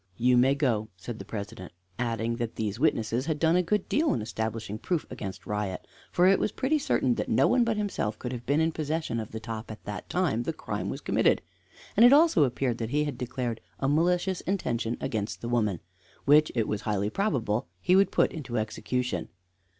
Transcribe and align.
"You 0.17 0.35
may 0.35 0.55
go," 0.55 0.87
said 0.97 1.19
the 1.19 1.25
President, 1.25 1.71
adding 1.99 2.37
"that 2.37 2.55
these 2.55 2.79
witnesses 2.79 3.27
had 3.27 3.37
done 3.37 3.55
a 3.55 3.61
good 3.61 3.87
deal 3.87 4.15
in 4.15 4.21
establishing 4.23 4.79
proof 4.79 5.05
against 5.11 5.45
Riot; 5.45 5.85
for 6.11 6.25
it 6.25 6.39
was 6.39 6.51
pretty 6.51 6.79
certain 6.79 7.13
that 7.13 7.29
no 7.29 7.45
one 7.45 7.63
but 7.63 7.77
himself 7.77 8.17
could 8.17 8.31
have 8.31 8.43
been 8.47 8.59
in 8.59 8.71
possession 8.71 9.19
of 9.19 9.29
the 9.31 9.39
top 9.39 9.69
at 9.69 9.83
the 9.85 10.01
time 10.09 10.41
the 10.41 10.53
crime 10.53 10.89
was 10.89 11.01
committed, 11.01 11.43
and 11.95 12.03
it 12.03 12.13
also 12.13 12.45
appeared 12.45 12.79
that 12.79 12.89
he 12.89 13.03
had 13.03 13.15
declared 13.15 13.61
a 13.79 13.87
malicious 13.87 14.41
intention 14.41 14.97
against 14.99 15.39
the 15.41 15.49
woman, 15.49 15.81
which 16.25 16.51
it 16.55 16.67
was 16.67 16.81
highly 16.81 17.11
probable 17.11 17.67
he 17.79 17.95
would 17.95 18.09
put 18.11 18.33
into 18.33 18.57
execution. 18.57 19.29